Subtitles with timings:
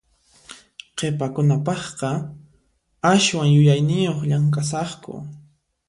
[0.97, 2.11] Qhipakunapaqqa
[3.13, 5.13] aswan yuyayniyuq llamk'asaqku.